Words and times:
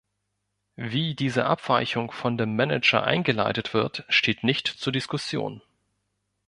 Wie 0.77 1.13
diese 1.13 1.45
Abweichung 1.45 2.09
von 2.11 2.35
dem 2.35 2.55
Manager 2.55 3.03
eingeleitet 3.03 3.75
wird, 3.75 4.03
steht 4.09 4.43
nicht 4.43 4.65
zur 4.65 4.91
Diskussion. 4.91 5.61